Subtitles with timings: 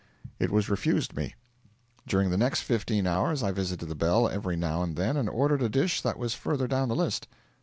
[0.39, 1.35] It was refused me.
[2.07, 5.61] During the next fifteen hours I visited the bell every now and then and ordered
[5.61, 7.27] a dish that was further down the list.